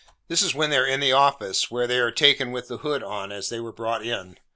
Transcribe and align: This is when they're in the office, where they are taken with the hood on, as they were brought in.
This 0.29 0.41
is 0.41 0.55
when 0.55 0.71
they're 0.71 0.83
in 0.87 0.99
the 0.99 1.11
office, 1.13 1.69
where 1.69 1.85
they 1.85 1.99
are 1.99 2.09
taken 2.09 2.51
with 2.51 2.67
the 2.69 2.77
hood 2.79 3.03
on, 3.03 3.31
as 3.31 3.49
they 3.49 3.59
were 3.59 3.71
brought 3.71 4.03
in. 4.03 4.39